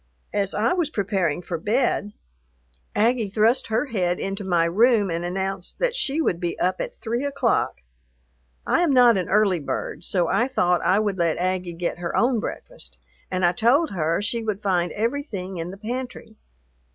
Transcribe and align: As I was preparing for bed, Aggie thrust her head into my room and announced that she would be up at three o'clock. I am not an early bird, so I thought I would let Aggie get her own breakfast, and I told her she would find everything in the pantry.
As 0.33 0.55
I 0.55 0.73
was 0.73 0.89
preparing 0.89 1.43
for 1.43 1.59
bed, 1.59 2.13
Aggie 2.95 3.29
thrust 3.29 3.67
her 3.67 3.85
head 3.85 4.19
into 4.19 4.43
my 4.43 4.65
room 4.65 5.11
and 5.11 5.23
announced 5.23 5.77
that 5.77 5.95
she 5.95 6.19
would 6.19 6.39
be 6.39 6.57
up 6.59 6.81
at 6.81 6.95
three 6.95 7.23
o'clock. 7.23 7.81
I 8.65 8.81
am 8.81 8.93
not 8.93 9.15
an 9.15 9.29
early 9.29 9.59
bird, 9.59 10.03
so 10.03 10.27
I 10.27 10.47
thought 10.47 10.81
I 10.81 10.97
would 10.97 11.19
let 11.19 11.37
Aggie 11.37 11.73
get 11.73 11.99
her 11.99 12.17
own 12.17 12.39
breakfast, 12.39 12.97
and 13.29 13.45
I 13.45 13.51
told 13.51 13.91
her 13.91 14.23
she 14.23 14.41
would 14.43 14.63
find 14.63 14.91
everything 14.93 15.57
in 15.57 15.69
the 15.69 15.77
pantry. 15.77 16.35